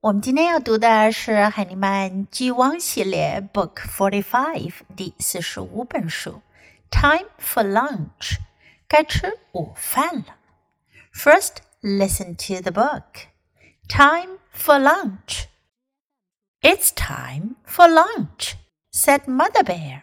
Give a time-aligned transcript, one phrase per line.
[0.00, 6.40] 我们今天要读的是海尼曼 G1 系列 Book Forty Five 第四十五本书。
[6.88, 8.36] Time for lunch，
[8.86, 10.36] 该吃午饭了。
[11.12, 13.26] First, listen to the book.
[13.88, 15.46] Time for lunch.
[16.60, 18.52] It's time for lunch,
[18.92, 20.02] said Mother Bear.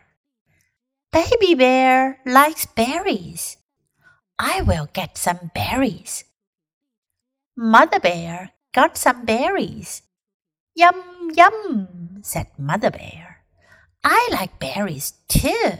[1.10, 3.54] Baby Bear likes berries.
[4.36, 6.24] I will get some berries.
[7.56, 10.04] Mother Bear got some berries.
[10.76, 13.40] Yum, yum, said Mother Bear.
[14.04, 15.80] I like berries too.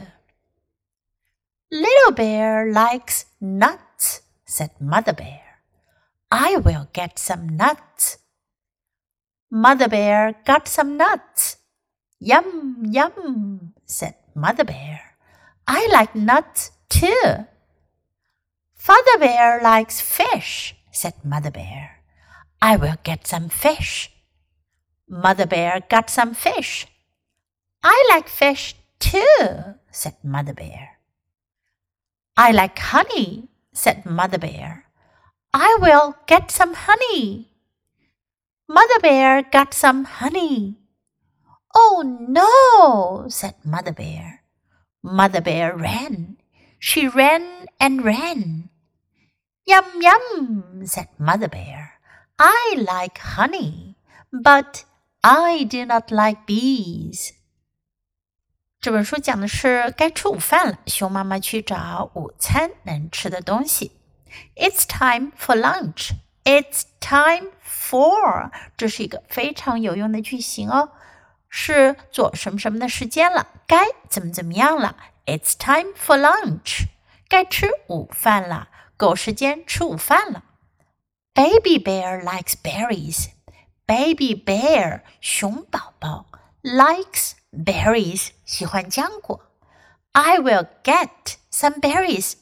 [1.70, 5.60] Little Bear likes nuts, said Mother Bear.
[6.32, 8.16] I will get some nuts.
[9.50, 11.58] Mother Bear got some nuts.
[12.18, 15.18] Yum, yum, said Mother Bear.
[15.68, 17.44] I like nuts too.
[18.74, 21.95] Father Bear likes fish, said Mother Bear.
[22.66, 24.10] I will get some fish.
[25.08, 26.88] Mother Bear got some fish.
[27.80, 30.98] I like fish too, said Mother Bear.
[32.36, 34.86] I like honey, said Mother Bear.
[35.54, 37.54] I will get some honey.
[38.66, 40.74] Mother Bear got some honey.
[41.72, 44.42] Oh no, said Mother Bear.
[45.04, 46.36] Mother Bear ran.
[46.80, 48.70] She ran and ran.
[49.66, 51.95] Yum, yum, said Mother Bear.
[52.38, 53.94] I like honey,
[54.30, 54.84] but
[55.22, 57.30] I do not like bees.
[58.78, 63.92] 这本书讲的是该吃午饭了，熊妈妈去找午餐能吃的东西。
[64.54, 66.10] It's time for lunch.
[66.44, 70.90] It's time for，这是一个非常有用的句型哦，
[71.48, 74.94] 是做什么什么的时间了，该怎么怎么样了。
[75.24, 76.84] It's time for lunch，
[77.28, 80.44] 该吃午饭了，够时间吃午饭了。
[81.35, 83.27] Baby bear likes berries.
[83.85, 86.25] Baby bear 熊宝宝
[86.61, 89.51] likes berries 喜欢浆果。
[90.13, 92.33] I will get some berries.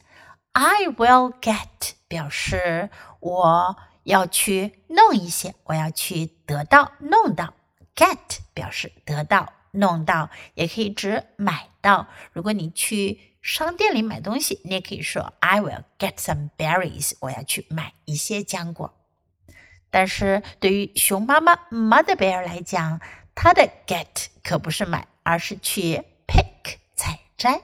[0.53, 2.89] I will get 表示
[3.19, 7.53] 我要去弄一些，我要去得到、弄到。
[7.95, 12.07] Get 表示得到、弄到，也可以指买到。
[12.33, 17.13] 如果你去 商店里买东西，你也可以说 I will get some berries。
[17.21, 18.93] 我要去买一些浆果。
[19.89, 22.99] 但是对于熊妈妈 Mother Bear 来讲，
[23.33, 27.61] 她的 get 可不是买，而是去 pick 采摘。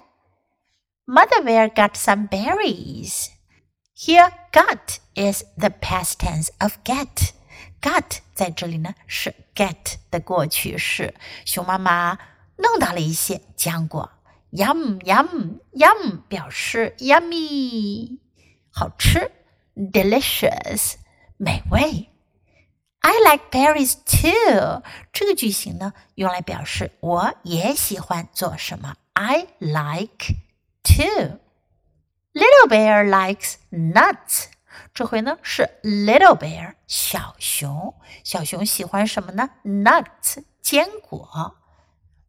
[1.05, 3.27] Mother Bear got some berries.
[3.95, 7.31] Here, got is the past tense of get.
[7.81, 11.13] Got 在这里呢是 get 的过去式。
[11.45, 12.17] 熊妈妈
[12.57, 14.11] 弄到了一些浆果。
[14.51, 18.19] Yum, yum, yum 表示 yummy，
[18.69, 19.29] 好吃；
[19.75, 20.93] delicious，
[21.37, 22.09] 美味。
[22.99, 24.81] I like berries too。
[25.11, 28.95] 这个句型呢，用来表示我也喜欢做什么。
[29.13, 30.35] I like
[30.83, 34.45] too。Little bear likes nuts。
[34.93, 39.49] 这回呢是 little bear 小熊，小熊喜欢什么呢？
[39.63, 41.57] nuts 坚果。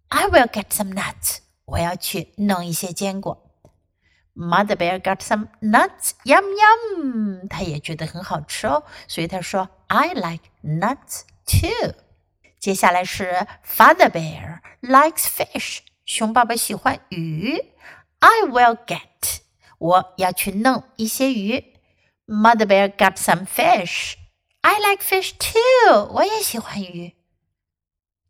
[0.09, 1.39] I will get some nuts。
[1.72, 3.50] 我要去弄一些坚果。
[4.34, 7.48] Mother bear got some nuts, yum yum。
[7.50, 11.96] 他也觉得很好吃哦，所以他说 I like nuts too。
[12.60, 15.80] 接下来是 Father bear likes fish。
[16.06, 17.58] 熊爸爸喜欢鱼。
[18.20, 19.40] I will get。
[19.78, 21.74] 我要去弄一些鱼。
[22.28, 24.16] Mother bear got some fish.
[24.62, 26.06] I like fish too.
[26.14, 27.16] 我也喜欢鱼。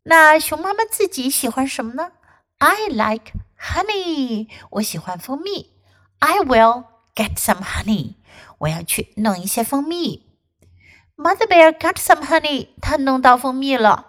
[0.04, 2.12] 那熊妈妈自己喜欢什么呢
[2.61, 5.71] ？I like honey，我喜欢蜂蜜。
[6.19, 8.15] I will get some honey，
[8.59, 10.25] 我要去弄一些蜂蜜。
[11.15, 14.05] Mother bear got some honey，她弄到蜂蜜了。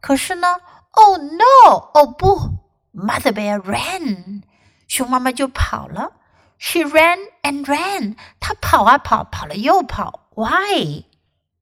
[0.00, 0.60] 可是呢，
[0.92, 2.58] Oh no，哦不，
[2.94, 4.42] Mother bear ran，
[4.88, 6.12] 熊妈妈就跑了。
[6.58, 10.28] She ran and ran，她跑啊跑，跑了又跑。
[10.34, 11.04] Why？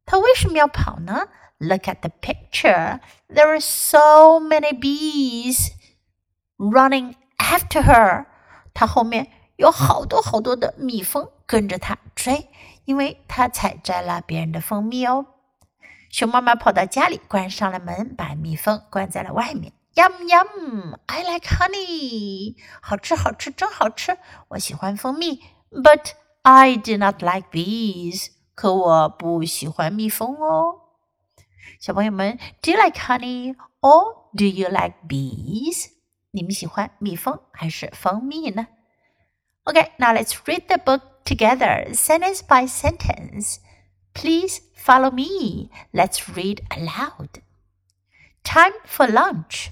[0.07, 1.29] 她为什么要跑呢？
[1.59, 3.01] Look at the picture.
[3.29, 5.73] There are so many bees
[6.72, 8.26] Running after her，
[8.74, 12.50] 她后面有好多好多的蜜蜂跟着她追，
[12.86, 15.26] 因为她采摘了别人的蜂蜜哦。
[16.10, 19.74] 熊妈妈跑到家里，关上了门，把蜜蜂关在了外面。
[19.96, 24.18] Yum yum, I like honey，好吃好吃真好吃，
[24.50, 25.42] 我喜欢蜂蜜。
[25.72, 30.82] But I do not like bees，可我不喜欢蜜蜂哦。
[31.80, 35.88] 小朋友们，Do you like honey or do you like bees？
[36.35, 38.67] 你们喜欢蜜蜂还是蜂蜜呢？
[39.65, 43.59] Okay, now let's read the book together, sentence by sentence.
[44.15, 45.71] Please follow me.
[45.93, 47.43] Let's read aloud.
[48.43, 49.71] Time for lunch.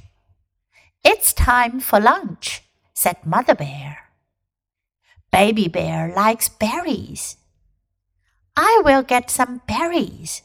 [1.02, 2.60] It's time for lunch,
[2.94, 4.10] said Mother Bear.
[5.30, 7.36] Baby Bear likes berries.
[8.56, 10.42] I will get some berries.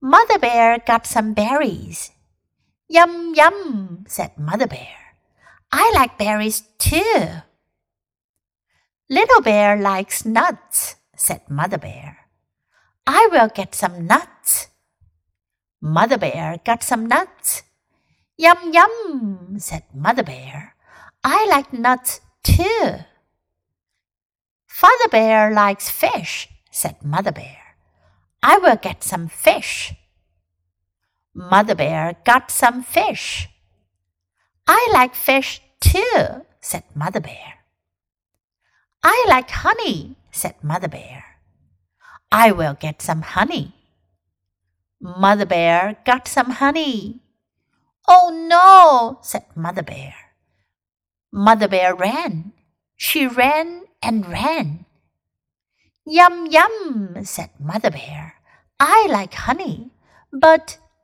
[0.00, 2.12] Mother Bear got some berries.
[2.89, 5.15] Yum, yum, said Mother Bear.
[5.71, 7.41] I like berries too.
[9.09, 12.29] Little Bear likes nuts, said Mother Bear.
[13.05, 14.67] I will get some nuts.
[15.81, 17.63] Mother Bear got some nuts.
[18.37, 20.75] Yum, yum, said Mother Bear.
[21.23, 23.05] I like nuts too.
[24.67, 27.57] Father Bear likes fish, said Mother Bear.
[28.41, 29.93] I will get some fish.
[31.33, 33.49] Mother Bear got some fish.
[34.67, 37.65] I like fish too, said Mother Bear.
[39.03, 41.25] I like honey, said Mother Bear.
[42.31, 43.73] I will get some honey.
[45.01, 47.21] Mother Bear got some honey.
[48.07, 50.13] Oh no, said Mother Bear.
[51.31, 52.53] Mother Bear ran.
[52.95, 54.85] She ran and ran.
[56.05, 58.35] Yum, yum, said Mother Bear.
[58.79, 59.91] I like honey,
[60.31, 60.77] but